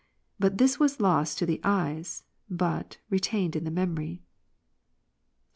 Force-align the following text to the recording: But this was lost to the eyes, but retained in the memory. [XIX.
But 0.39 0.57
this 0.57 0.79
was 0.79 0.99
lost 0.99 1.37
to 1.37 1.45
the 1.45 1.61
eyes, 1.63 2.23
but 2.49 2.97
retained 3.11 3.55
in 3.55 3.65
the 3.65 3.69
memory. 3.69 4.23
[XIX. 4.23 4.23